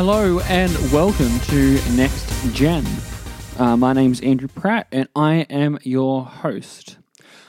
[0.00, 2.86] Hello and welcome to Next Gen.
[3.58, 6.98] Uh, my name's Andrew Pratt and I am your host.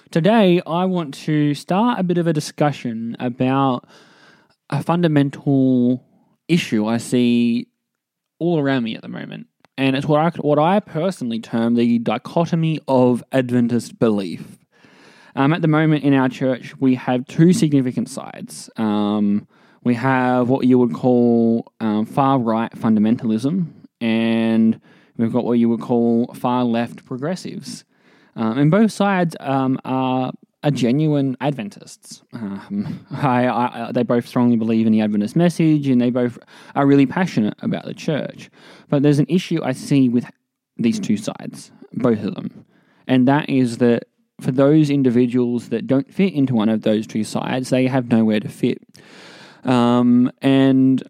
[0.10, 3.88] Today, I want to start a bit of a discussion about
[4.72, 6.04] a fundamental
[6.48, 7.68] issue I see
[8.40, 9.46] all around me at the moment.
[9.78, 14.58] And it's what I, what I personally term the dichotomy of Adventist belief.
[15.36, 18.72] Um, at the moment in our church, we have two significant sides.
[18.76, 19.48] Um,
[19.84, 23.68] we have what you would call um, far right fundamentalism,
[24.02, 24.80] and
[25.18, 27.86] we've got what you would call far left progressives.
[28.36, 30.32] Um, and both sides um, are,
[30.64, 32.22] are genuine Adventists.
[32.34, 36.38] Um, I, I, they both strongly believe in the Adventist message, and they both
[36.76, 38.50] are really passionate about the church.
[38.90, 40.26] But there's an issue I see with
[40.78, 42.66] these two sides, both of them,
[43.08, 44.06] and that is that
[44.40, 48.40] for those individuals that don't fit into one of those two sides, they have nowhere
[48.40, 48.82] to fit.
[49.64, 51.04] Um, and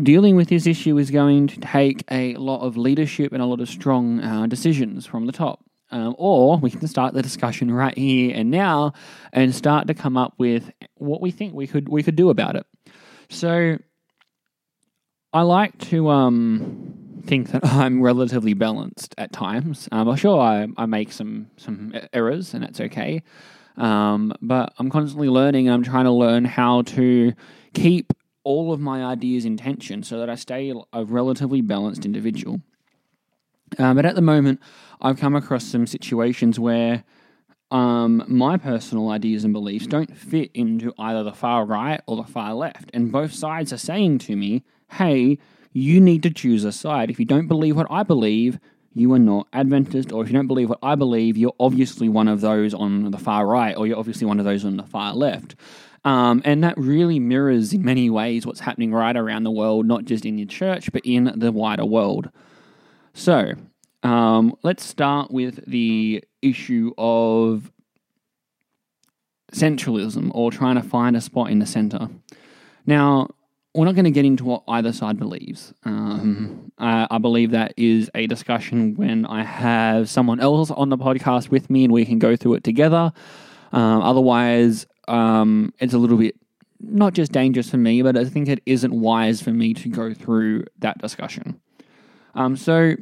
[0.00, 3.60] dealing with this issue is going to take a lot of leadership and a lot
[3.60, 5.64] of strong uh, decisions from the top.
[5.90, 8.94] Um, or we can start the discussion right here and now
[9.30, 12.56] and start to come up with what we think we could we could do about
[12.56, 12.64] it.
[13.28, 13.76] So
[15.34, 19.86] I like to um, think that I'm relatively balanced at times.
[19.92, 23.22] Um, I'm sure I, I make some some errors, and that's okay.
[23.76, 27.32] Um, but I'm constantly learning, and I'm trying to learn how to
[27.74, 28.12] keep
[28.44, 32.60] all of my ideas in tension so that I stay a relatively balanced individual.
[33.78, 34.60] Uh, but at the moment,
[35.00, 37.04] I've come across some situations where
[37.70, 42.30] um, my personal ideas and beliefs don't fit into either the far right or the
[42.30, 42.90] far left.
[42.92, 44.62] And both sides are saying to me,
[44.92, 45.38] hey,
[45.72, 47.10] you need to choose a side.
[47.10, 48.58] If you don't believe what I believe,
[48.94, 52.28] you are not Adventist, or if you don't believe what I believe, you're obviously one
[52.28, 55.14] of those on the far right, or you're obviously one of those on the far
[55.14, 55.54] left.
[56.04, 60.04] Um, and that really mirrors in many ways what's happening right around the world, not
[60.04, 62.30] just in your church, but in the wider world.
[63.14, 63.52] So,
[64.02, 67.70] um, let's start with the issue of
[69.52, 72.08] centralism or trying to find a spot in the center.
[72.84, 73.28] Now,
[73.74, 75.72] we're not going to get into what either side believes.
[75.84, 80.98] Um, I, I, believe that is a discussion when I have someone else on the
[80.98, 83.12] podcast with me and we can go through it together.
[83.72, 86.36] Um, otherwise, um, it's a little bit
[86.80, 90.12] not just dangerous for me, but I think it isn't wise for me to go
[90.12, 91.60] through that discussion.
[92.34, 92.96] Um, so,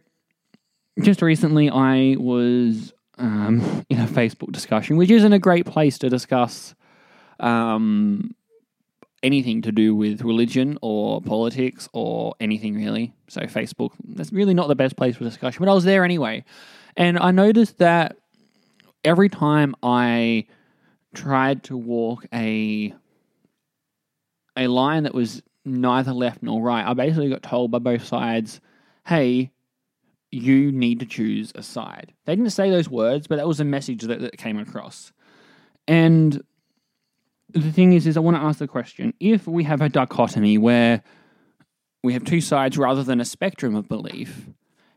[1.01, 6.11] just recently, I was um, in a Facebook discussion, which isn't a great place to
[6.11, 6.75] discuss
[7.41, 8.35] um,
[9.23, 13.13] anything to do with religion or politics or anything really.
[13.29, 15.65] So Facebook, that's really not the best place for discussion.
[15.65, 16.45] But I was there anyway,
[16.97, 18.17] and I noticed that
[19.05, 20.47] every time I
[21.15, 22.95] tried to walk a
[24.57, 28.61] a line that was neither left nor right, I basically got told by both sides,
[29.07, 29.53] "Hey."
[30.33, 32.13] You need to choose a side.
[32.25, 35.13] They didn't say those words, but that was a message that, that came across.
[35.89, 36.41] And
[37.53, 40.59] the thing is, is I want to ask the question: If we have a dichotomy
[40.59, 41.03] where
[42.03, 44.49] we have two sides rather than a spectrum of belief,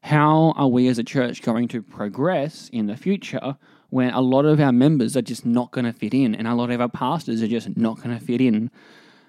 [0.03, 3.57] how are we as a church going to progress in the future
[3.89, 6.55] when a lot of our members are just not going to fit in, and a
[6.55, 8.71] lot of our pastors are just not going to fit in?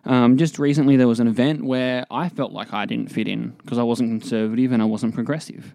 [0.04, 3.50] Um, just recently, there was an event where I felt like I didn't fit in
[3.62, 5.74] because I wasn't conservative and I wasn't progressive.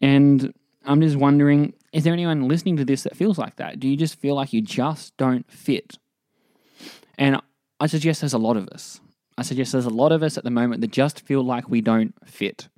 [0.00, 0.54] And
[0.84, 3.80] I'm just wondering is there anyone listening to this that feels like that?
[3.80, 5.98] Do you just feel like you just don't fit?
[7.20, 7.40] And
[7.78, 9.00] I suggest there's a lot of us.
[9.38, 11.80] I suggest there's a lot of us at the moment that just feel like we
[11.80, 12.68] don't fit.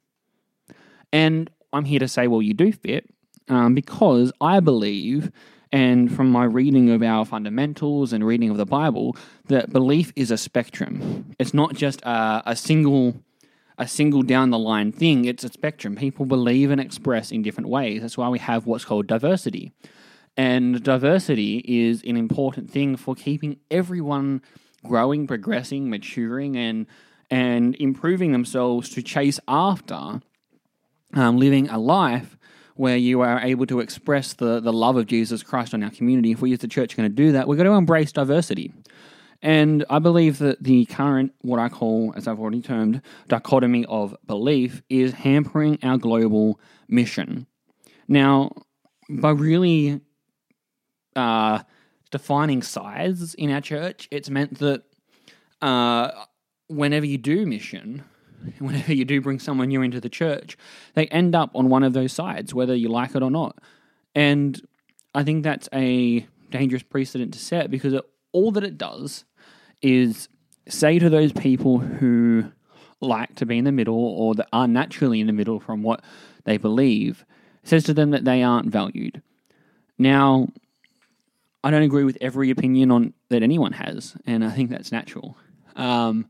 [1.13, 3.09] And I'm here to say, well, you do fit
[3.49, 5.31] um, because I believe,
[5.71, 9.17] and from my reading of our fundamentals and reading of the Bible,
[9.47, 11.35] that belief is a spectrum.
[11.39, 13.15] It's not just a, a single
[13.79, 15.97] a single down the line thing, it's a spectrum.
[15.97, 18.03] People believe and express in different ways.
[18.03, 19.73] That's why we have what's called diversity.
[20.37, 24.43] And diversity is an important thing for keeping everyone
[24.85, 26.87] growing, progressing, maturing, and
[27.31, 30.21] and improving themselves to chase after
[31.15, 32.37] um, living a life
[32.75, 36.33] where you are able to express the, the love of Jesus Christ on our community.
[36.33, 38.73] If we as the church are going to do that, we're going to embrace diversity.
[39.41, 44.15] And I believe that the current, what I call, as I've already termed, dichotomy of
[44.27, 47.47] belief is hampering our global mission.
[48.09, 48.53] Now,
[49.09, 50.01] by really
[51.17, 51.61] uh,
[52.11, 54.83] defining sides in our church, it's meant that
[55.61, 56.11] uh,
[56.69, 58.05] whenever you do mission,
[58.59, 60.57] whenever you do bring someone new into the church,
[60.95, 63.59] they end up on one of those sides, whether you like it or not.
[64.15, 64.61] And
[65.15, 69.25] I think that's a dangerous precedent to set because it, all that it does
[69.81, 70.29] is
[70.69, 72.45] say to those people who
[73.01, 76.03] like to be in the middle or that are naturally in the middle from what
[76.45, 77.25] they believe
[77.65, 79.23] says to them that they aren't valued.
[79.99, 80.49] Now,
[81.65, 85.37] I don't agree with every opinion on that anyone has, and I think that's natural.
[85.77, 86.29] Um,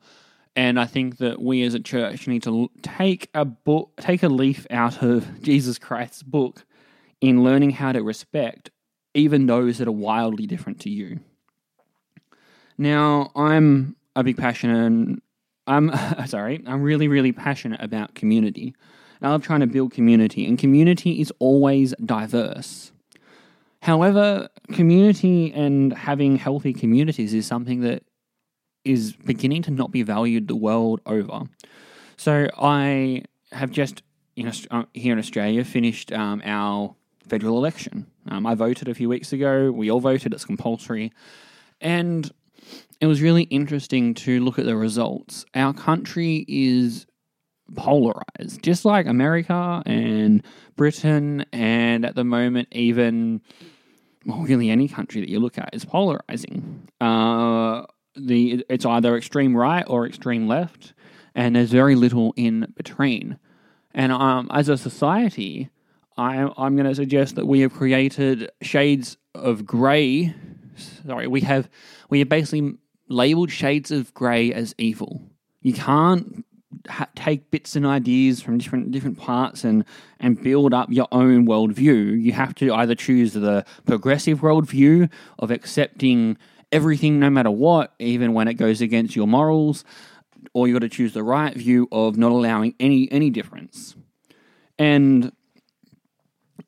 [0.54, 4.28] and I think that we as a church need to take a book, take a
[4.28, 6.64] leaf out of Jesus Christ's book
[7.20, 8.70] in learning how to respect
[9.14, 11.20] even those that are wildly different to you.
[12.78, 15.22] Now, I'm a big passionate.
[15.66, 15.92] I'm
[16.26, 16.62] sorry.
[16.66, 18.74] I'm really, really passionate about community.
[19.20, 22.91] I love trying to build community, and community is always diverse.
[23.82, 28.04] However, community and having healthy communities is something that
[28.84, 31.42] is beginning to not be valued the world over.
[32.16, 34.04] So I have just
[34.36, 36.94] in uh, here in Australia finished um, our
[37.26, 38.06] federal election.
[38.28, 39.72] Um, I voted a few weeks ago.
[39.72, 40.32] We all voted.
[40.32, 41.10] It's compulsory,
[41.80, 42.30] and
[43.00, 45.44] it was really interesting to look at the results.
[45.56, 47.06] Our country is
[47.74, 50.42] polarized, just like America and
[50.76, 53.40] Britain, and at the moment, even
[54.24, 56.88] well, really any country that you look at is polarizing.
[57.00, 57.84] Uh,
[58.14, 60.92] the it's either extreme right or extreme left,
[61.34, 63.38] and there's very little in between.
[63.94, 65.70] And um, as a society,
[66.16, 70.34] I, I'm going to suggest that we have created shades of grey.
[71.06, 71.68] Sorry, we have
[72.10, 72.76] we have basically
[73.08, 75.22] labeled shades of grey as evil.
[75.60, 76.44] You can't
[76.88, 79.84] ha- take bits and ideas from different different parts and
[80.20, 82.20] and build up your own worldview.
[82.20, 86.36] You have to either choose the progressive worldview of accepting
[86.70, 89.84] everything no matter what, even when it goes against your morals,
[90.54, 93.94] or you got to choose the right view of not allowing any any difference.
[94.78, 95.32] And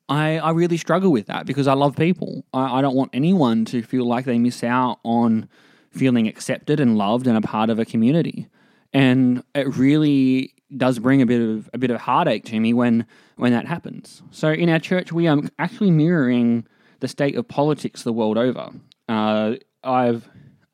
[0.07, 2.45] I I really struggle with that because I love people.
[2.53, 5.49] I, I don't want anyone to feel like they miss out on
[5.91, 8.47] feeling accepted and loved and a part of a community.
[8.95, 13.05] And it really does bring a bit of a bit of heartache to me when
[13.35, 14.23] when that happens.
[14.31, 16.65] So in our church, we are actually mirroring
[17.01, 18.69] the state of politics the world over.
[19.09, 20.29] Uh, I've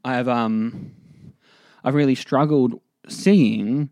[0.05, 0.91] I've um
[1.83, 2.79] I've really struggled
[3.09, 3.89] seeing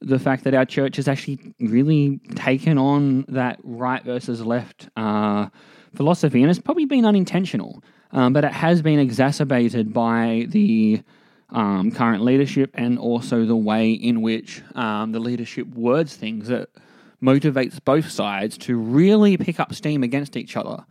[0.00, 5.48] the fact that our church has actually really taken on that right versus left uh,
[5.96, 7.82] philosophy, and it's probably been unintentional,
[8.12, 11.02] um, but it has been exacerbated by the
[11.50, 16.68] um, current leadership and also the way in which um, the leadership words things that
[17.22, 20.84] motivates both sides to really pick up steam against each other.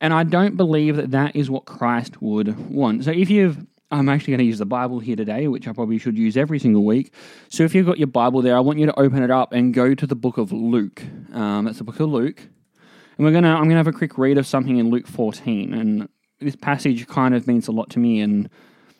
[0.00, 3.04] And I don't believe that that is what Christ would want.
[3.04, 5.98] So if you've I'm actually going to use the Bible here today, which I probably
[5.98, 7.12] should use every single week.
[7.50, 9.74] So if you've got your Bible there, I want you to open it up and
[9.74, 11.02] go to the book of Luke.
[11.34, 12.40] Um, it's the book of Luke,
[13.18, 15.74] and we're gonna I'm gonna have a quick read of something in Luke 14.
[15.74, 16.08] And
[16.40, 18.20] this passage kind of means a lot to me.
[18.20, 18.48] And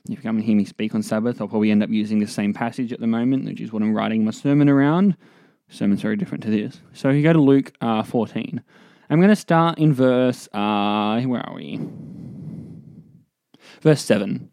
[0.09, 2.27] if you come and hear me speak on Sabbath, I'll probably end up using the
[2.27, 5.17] same passage at the moment, which is what I'm writing my sermon around.
[5.69, 6.81] Sermon's very different to this.
[6.93, 8.63] So you go to Luke uh, 14.
[9.09, 11.81] I'm going to start in verse, uh, where are we?
[13.81, 14.51] Verse 7.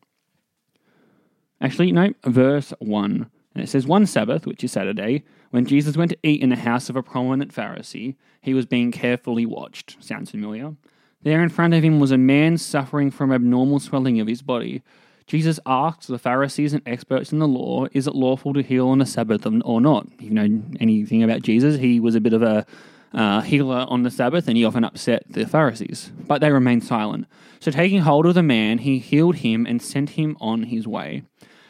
[1.62, 3.30] Actually, no, verse 1.
[3.56, 6.56] And it says, One Sabbath, which is Saturday, when Jesus went to eat in the
[6.56, 9.98] house of a prominent Pharisee, he was being carefully watched.
[10.00, 10.76] Sounds familiar.
[11.22, 14.84] There in front of him was a man suffering from abnormal swelling of his body.
[15.30, 18.98] Jesus asked the Pharisees and experts in the law, Is it lawful to heal on
[18.98, 20.08] the Sabbath or not?
[20.16, 22.66] If you know anything about Jesus, he was a bit of a
[23.14, 26.12] uh, healer on the Sabbath, and he often upset the Pharisees.
[26.26, 27.28] But they remained silent.
[27.60, 31.22] So, taking hold of the man, he healed him and sent him on his way.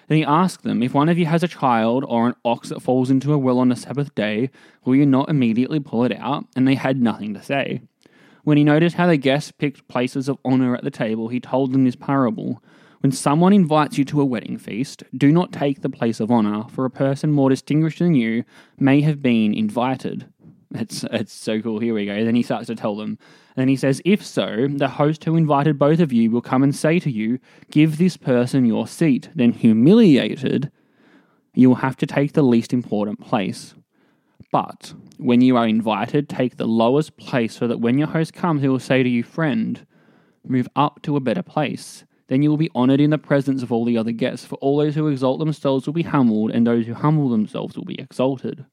[0.07, 2.81] Then he asked them, If one of you has a child or an ox that
[2.81, 4.51] falls into a well on the Sabbath day,
[4.85, 6.45] will you not immediately pull it out?
[6.55, 7.81] And they had nothing to say.
[8.45, 11.73] When he noticed how the guests picked places of honor at the table, he told
[11.73, 12.63] them this parable.
[13.01, 16.65] When someone invites you to a wedding feast, do not take the place of honor,
[16.69, 18.43] for a person more distinguished than you
[18.77, 20.27] may have been invited.
[20.71, 21.79] It's it's so cool.
[21.79, 22.23] Here we go.
[22.23, 23.17] Then he starts to tell them.
[23.55, 26.61] And then he says, If so, the host who invited both of you will come
[26.61, 27.39] and say to you,
[27.71, 29.29] Give this person your seat.
[29.33, 30.69] Then, humiliated,
[31.53, 33.73] you will have to take the least important place.
[34.51, 38.61] But when you are invited, take the lowest place so that when your host comes,
[38.61, 39.85] he will say to you, Friend,
[40.45, 42.03] move up to a better place.
[42.29, 44.77] Then you will be honored in the presence of all the other guests, for all
[44.77, 48.65] those who exalt themselves will be humbled, and those who humble themselves will be exalted.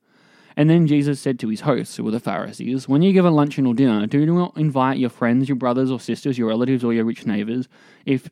[0.59, 3.31] And then Jesus said to his hosts, who were the Pharisees, When you give a
[3.31, 6.93] luncheon or dinner, do not invite your friends, your brothers or sisters, your relatives, or
[6.93, 7.69] your rich neighbors.
[8.05, 8.31] If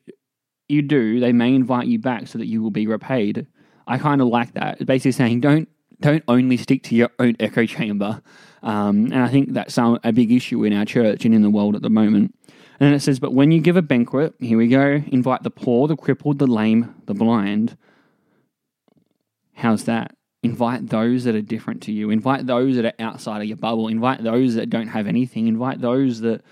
[0.67, 3.47] you do, they may invite you back so that you will be repaid.
[3.87, 4.75] I kind of like that.
[4.75, 5.69] It's basically saying don't
[6.05, 8.21] don't only stick to your own echo chamber.
[8.63, 11.75] Um, and I think that's a big issue in our church and in the world
[11.75, 12.35] at the moment.
[12.79, 15.87] And it says, But when you give a banquet, here we go, invite the poor,
[15.87, 17.77] the crippled, the lame, the blind.
[19.53, 20.15] How's that?
[20.45, 22.11] invite those that are different to you.
[22.11, 23.87] Invite those that are outside of your bubble.
[23.87, 25.47] Invite those that don't have anything.
[25.47, 26.43] Invite those that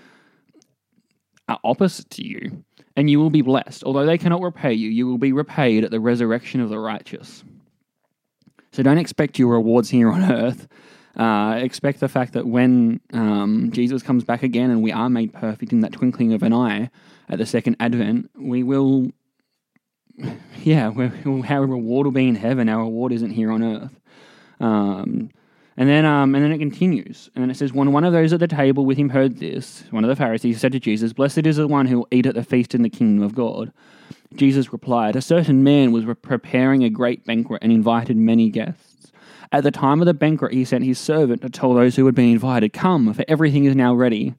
[1.47, 2.63] are opposite to you,
[2.95, 3.83] and you will be blessed.
[3.83, 7.43] Although they cannot repay you, you will be repaid at the resurrection of the righteous.
[8.73, 10.67] So don't expect your rewards here on earth.
[11.15, 15.31] Uh, expect the fact that when um, Jesus comes back again and we are made
[15.31, 16.89] perfect in that twinkling of an eye
[17.29, 19.11] at the second advent, we will,
[20.63, 20.87] yeah,
[21.49, 22.67] our reward will be in heaven.
[22.67, 24.01] Our reward isn't here on earth.
[24.59, 25.29] Um,
[25.77, 28.33] and then, um, and then it continues, and then it says, when one of those
[28.33, 31.47] at the table with him heard this, one of the Pharisees said to Jesus, "Blessed
[31.47, 33.73] is the one who will eat at the feast in the kingdom of God."
[34.35, 39.11] Jesus replied, "A certain man was preparing a great banquet and invited many guests.
[39.51, 42.15] At the time of the banquet, he sent his servant to tell those who had
[42.15, 44.33] been invited, "Come, for everything is now ready."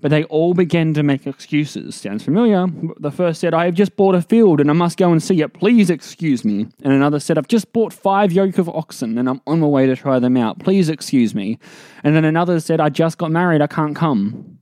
[0.00, 1.94] But they all began to make excuses.
[1.94, 2.66] Sounds familiar.
[2.98, 5.40] The first said, I have just bought a field and I must go and see
[5.40, 5.54] it.
[5.54, 6.66] Please excuse me.
[6.82, 9.86] And another said, I've just bought five yoke of oxen and I'm on my way
[9.86, 10.58] to try them out.
[10.58, 11.58] Please excuse me.
[12.02, 13.62] And then another said, I just got married.
[13.62, 14.53] I can't come.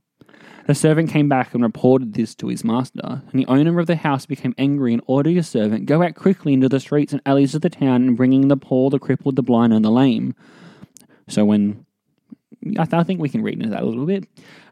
[0.65, 3.01] The servant came back and reported this to his master.
[3.03, 6.53] And the owner of the house became angry and ordered his servant, Go out quickly
[6.53, 9.43] into the streets and alleys of the town and bringing the poor, the crippled, the
[9.43, 10.35] blind, and the lame.
[11.27, 11.85] So when
[12.77, 14.25] I, th- I think we can read into that a little bit.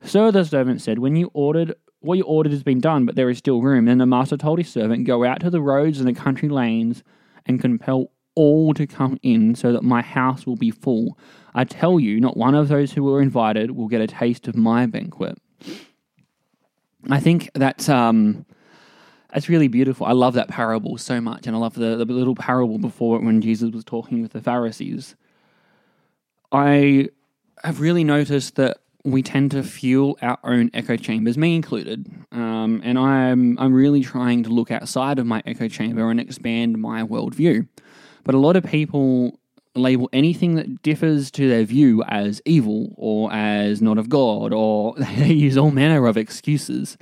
[0.04, 3.30] So the servant said, When you ordered, what you ordered has been done, but there
[3.30, 3.86] is still room.
[3.86, 7.04] Then the master told his servant, Go out to the roads and the country lanes
[7.46, 11.18] and compel all to come in so that my house will be full.
[11.54, 14.56] I tell you, not one of those who were invited will get a taste of
[14.56, 15.38] my banquet.
[17.10, 18.46] I think that's um,
[19.34, 20.06] that's really beautiful.
[20.06, 23.42] I love that parable so much, and I love the, the little parable before when
[23.42, 25.16] Jesus was talking with the Pharisees.
[26.52, 27.10] I
[27.64, 32.10] have really noticed that we tend to fuel our own echo chambers, me included.
[32.32, 36.78] Um, and I'm I'm really trying to look outside of my echo chamber and expand
[36.78, 37.68] my worldview.
[38.24, 39.40] But a lot of people
[39.76, 44.96] label anything that differs to their view as evil or as not of God, or
[44.98, 46.98] they use all manner of excuses.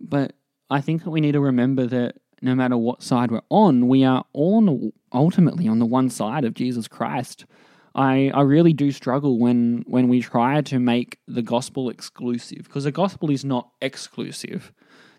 [0.00, 0.34] But
[0.70, 4.04] I think that we need to remember that no matter what side we're on, we
[4.04, 7.46] are all ultimately on the one side of Jesus Christ.
[7.94, 12.84] I, I really do struggle when when we try to make the gospel exclusive because
[12.84, 14.72] the gospel is not exclusive.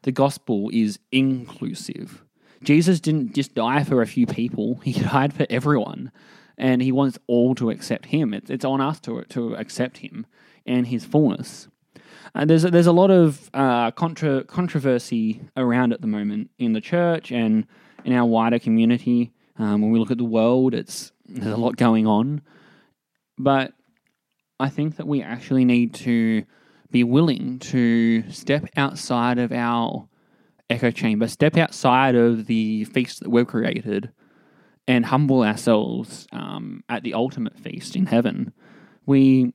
[0.04, 2.24] The gospel is inclusive.
[2.64, 6.12] Jesus didn't just die for a few people, he died for everyone.
[6.58, 8.34] And he wants all to accept him.
[8.34, 10.26] It's, it's on us to, to accept him
[10.66, 11.68] and his fullness.
[12.34, 16.74] Uh, there's, a, there's a lot of uh, contra- controversy around at the moment in
[16.74, 17.68] the church and
[18.04, 19.32] in our wider community.
[19.60, 22.42] Um, when we look at the world, it's, there's a lot going on.
[23.38, 23.74] But
[24.60, 26.44] I think that we actually need to
[26.90, 30.08] be willing to step outside of our
[30.70, 34.12] echo chamber, step outside of the feast that we've created,
[34.88, 38.54] and humble ourselves um, at the ultimate feast in heaven.
[39.06, 39.54] We,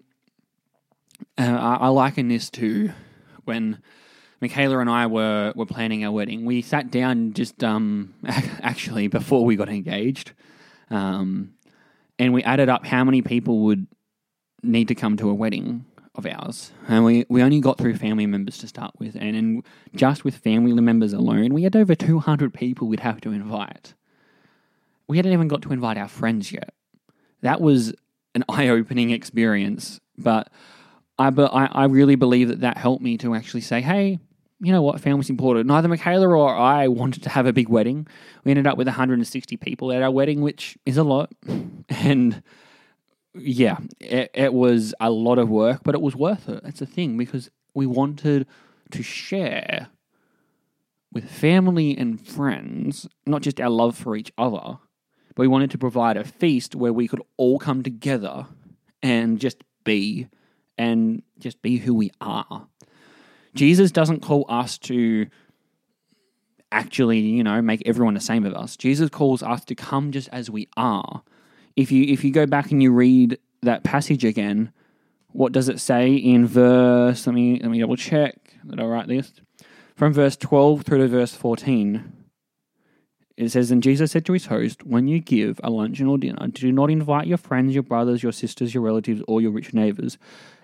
[1.38, 2.92] uh, I, liken this to
[3.44, 3.80] when
[4.40, 6.44] Michaela and I were were planning our wedding.
[6.44, 10.32] We sat down just um, actually before we got engaged,
[10.90, 11.54] um,
[12.18, 13.86] and we added up how many people would
[14.62, 15.84] need to come to a wedding
[16.14, 16.72] of ours.
[16.88, 19.16] And we, we only got through family members to start with.
[19.16, 23.32] And, and just with family members alone, we had over 200 people we'd have to
[23.32, 23.94] invite.
[25.08, 26.74] We hadn't even got to invite our friends yet.
[27.42, 27.94] That was
[28.34, 30.00] an eye opening experience.
[30.16, 30.50] But
[31.18, 34.20] I, but I, I really believe that that helped me to actually say, hey,
[34.60, 35.66] you know what, family's important.
[35.66, 38.06] Neither Michaela or I wanted to have a big wedding.
[38.44, 41.32] We ended up with 160 people at our wedding, which is a lot.
[41.88, 42.42] And
[43.34, 46.62] yeah, it, it was a lot of work, but it was worth it.
[46.62, 48.46] That's the thing, because we wanted
[48.92, 49.88] to share
[51.12, 54.78] with family and friends, not just our love for each other,
[55.34, 58.46] but we wanted to provide a feast where we could all come together
[59.02, 60.28] and just be
[60.78, 62.66] and just be who we are.
[63.54, 65.26] Jesus doesn't call us to
[66.70, 68.76] actually, you know, make everyone the same of us.
[68.76, 71.22] Jesus calls us to come just as we are.
[71.76, 74.72] If you if you go back and you read that passage again,
[75.28, 79.08] what does it say in verse let me let me double check that I write
[79.08, 79.32] this.
[79.94, 82.21] From verse 12 through to verse 14.
[83.42, 86.46] It says, And Jesus said to his host, When you give a luncheon or dinner,
[86.46, 90.16] do not invite your friends, your brothers, your sisters, your relatives, or your rich neighbors.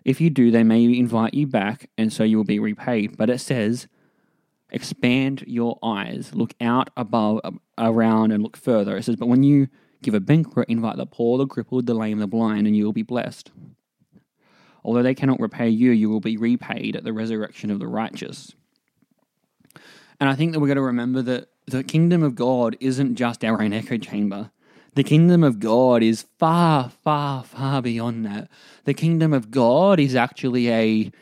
[0.04, 3.16] If you do, they may invite you back, and so you will be repaid.
[3.16, 3.88] But it says,
[4.70, 7.40] Expand your eyes, look out above,
[7.78, 8.96] around, and look further.
[8.96, 9.68] It says, But when you
[10.02, 12.92] give a banquet, invite the poor, the crippled, the lame, the blind, and you will
[12.92, 13.50] be blessed.
[14.84, 18.54] Although they cannot repay you, you will be repaid at the resurrection of the righteous.
[20.20, 23.44] And I think that we've got to remember that the kingdom of God isn't just
[23.44, 24.50] our own echo chamber.
[24.94, 28.48] The kingdom of God is far, far, far beyond that.
[28.84, 31.12] The kingdom of God is actually a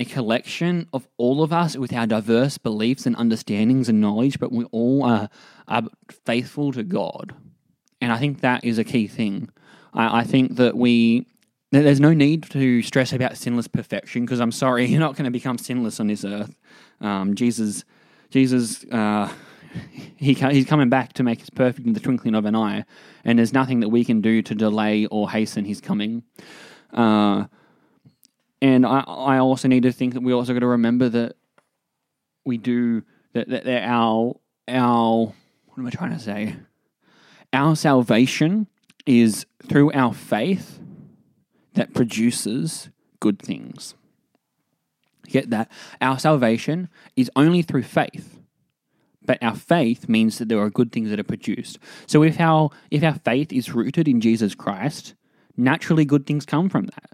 [0.00, 4.50] a collection of all of us with our diverse beliefs and understandings and knowledge, but
[4.50, 5.28] we all are,
[5.68, 5.84] are
[6.26, 7.32] faithful to God.
[8.00, 9.50] And I think that is a key thing.
[9.92, 11.26] I, I think that we
[11.70, 15.30] there's no need to stress about sinless perfection because I'm sorry, you're not going to
[15.30, 16.54] become sinless on this earth.
[17.00, 17.84] Um, Jesus,
[18.30, 19.32] Jesus, uh,
[20.16, 22.84] he he's coming back to make us perfect in the twinkling of an eye,
[23.24, 26.22] and there's nothing that we can do to delay or hasten his coming.
[26.92, 27.44] Uh,
[28.62, 31.36] and I, I also need to think that we also got to remember that
[32.44, 33.02] we do
[33.32, 34.36] that, that, that our
[34.68, 35.34] our
[35.66, 36.56] what am I trying to say?
[37.52, 38.68] Our salvation
[39.06, 40.78] is through our faith
[41.74, 42.90] that produces
[43.20, 43.94] good things.
[45.26, 45.70] Get that?
[46.00, 48.33] Our salvation is only through faith.
[49.26, 51.78] But our faith means that there are good things that are produced.
[52.06, 55.14] So if our if our faith is rooted in Jesus Christ,
[55.56, 57.10] naturally good things come from that.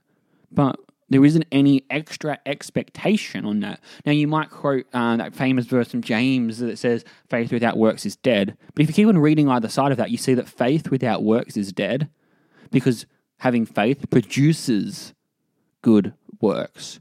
[0.51, 3.81] But there isn't any extra expectation on that.
[4.07, 8.07] Now, you might quote uh, that famous verse from James that says, faith without works
[8.07, 8.57] is dead.
[8.75, 11.25] But if you keep on reading either side of that, you see that faith without
[11.25, 12.09] works is dead
[12.71, 13.07] because
[13.39, 15.13] having faith produces
[15.83, 17.01] good works.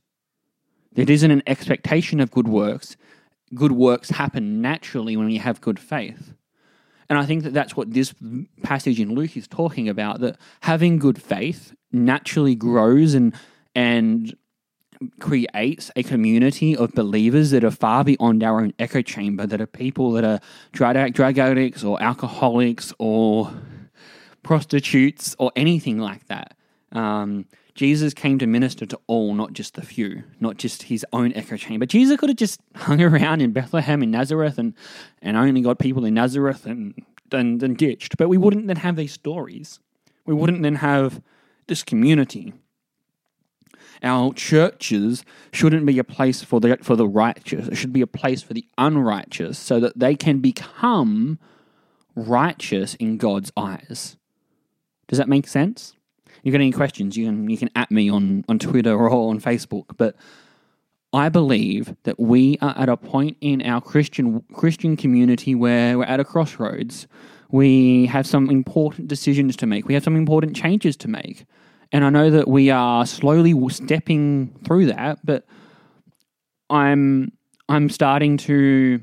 [0.93, 2.97] There isn't an expectation of good works.
[3.53, 6.33] Good works happen naturally when you have good faith.
[7.09, 8.13] And I think that that's what this
[8.61, 13.33] passage in Luke is talking about that having good faith naturally grows and
[13.73, 14.35] and
[15.19, 19.65] creates a community of believers that are far beyond our own echo chamber, that are
[19.65, 20.39] people that are
[20.73, 23.51] drug, drug addicts or alcoholics or
[24.43, 26.55] prostitutes or anything like that.
[26.91, 27.45] Um,
[27.79, 31.55] Jesus came to minister to all, not just the few, not just his own echo
[31.55, 31.85] chamber.
[31.85, 34.73] Jesus could have just hung around in Bethlehem in Nazareth and,
[35.21, 36.93] and only got people in Nazareth and,
[37.31, 38.17] and, and ditched.
[38.17, 39.79] But we wouldn't then have these stories.
[40.25, 41.21] We wouldn't then have
[41.67, 42.51] this community.
[44.03, 47.69] Our churches shouldn't be a place for the for the righteous.
[47.69, 51.39] It should be a place for the unrighteous, so that they can become
[52.13, 54.17] righteous in God's eyes.
[55.07, 55.95] Does that make sense?
[56.43, 57.17] You got any questions?
[57.17, 59.97] You can you can at me on on Twitter or on Facebook.
[59.97, 60.15] But
[61.11, 66.05] I believe that we are at a point in our Christian Christian community where we're
[66.05, 67.07] at a crossroads.
[67.51, 69.87] We have some important decisions to make.
[69.87, 71.45] We have some important changes to make.
[71.91, 75.45] And I know that we are slowly stepping through that, but
[76.69, 77.31] I'm
[77.67, 79.01] I'm starting to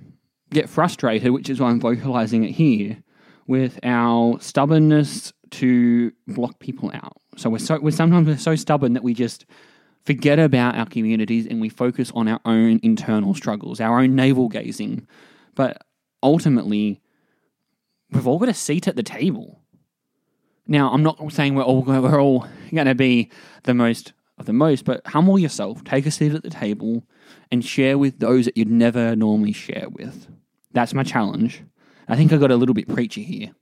[0.50, 3.02] get frustrated, which is why I'm vocalizing it here,
[3.46, 7.16] with our stubbornness to block people out.
[7.36, 9.46] So we're so we're sometimes we're so stubborn that we just
[10.04, 14.48] forget about our communities and we focus on our own internal struggles, our own navel
[14.48, 15.06] gazing.
[15.54, 15.82] But
[16.22, 17.00] ultimately,
[18.10, 19.60] we've all got a seat at the table.
[20.68, 23.30] Now, I'm not saying we're all we're all going to be
[23.64, 27.04] the most of the most, but humble yourself, take a seat at the table,
[27.50, 30.28] and share with those that you'd never normally share with.
[30.72, 31.62] That's my challenge.
[32.08, 33.52] I think I got a little bit preachy here.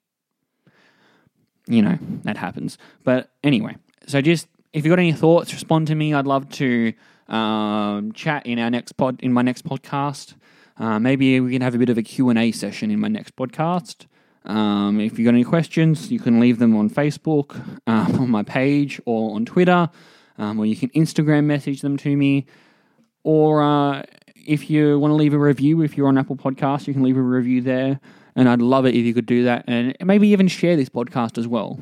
[1.66, 3.77] You know that happens, but anyway.
[4.07, 6.12] So just if you've got any thoughts, respond to me.
[6.12, 6.92] I'd love to
[7.29, 10.35] um, chat in our next pod in my next podcast.
[10.77, 13.09] Uh, maybe we can have a bit of a Q and A session in my
[13.09, 14.07] next podcast.
[14.44, 18.42] Um, if you've got any questions, you can leave them on Facebook, um, on my
[18.42, 19.88] page, or on Twitter,
[20.38, 22.46] um, or you can Instagram message them to me.
[23.22, 24.03] Or uh,
[24.35, 27.16] if you want to leave a review, if you're on Apple Podcasts, you can leave
[27.16, 28.00] a review there.
[28.37, 31.38] And I'd love it if you could do that and maybe even share this podcast
[31.38, 31.79] as well.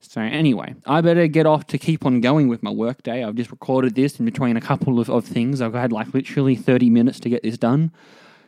[0.00, 3.22] So, anyway, I better get off to keep on going with my workday.
[3.22, 5.60] I've just recorded this in between a couple of, of things.
[5.60, 7.92] I've had like literally 30 minutes to get this done.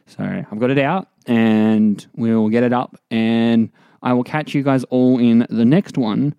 [0.07, 2.97] So I've got it out and we'll get it up.
[3.11, 3.71] And
[4.03, 6.35] I will catch you guys all in the next one.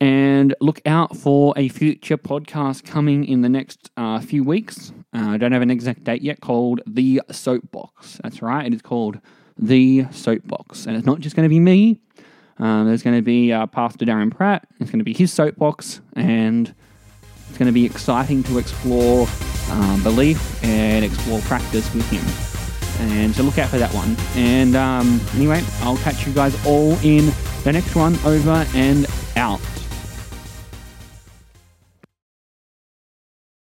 [0.00, 4.92] And look out for a future podcast coming in the next uh, few weeks.
[5.14, 8.20] Uh, I don't have an exact date yet, called The Soapbox.
[8.22, 9.20] That's right, it is called
[9.58, 10.86] The Soapbox.
[10.86, 12.00] And it's not just going to be me,
[12.58, 16.00] um, there's going to be uh, Pastor Darren Pratt, it's going to be his soapbox,
[16.14, 16.72] and
[17.48, 19.26] it's going to be exciting to explore
[19.70, 22.24] um, belief and explore practice with him.
[23.08, 24.16] And so look out for that one.
[24.36, 27.32] And um, anyway, I'll catch you guys all in
[27.64, 28.16] the next one.
[28.24, 29.60] Over and out.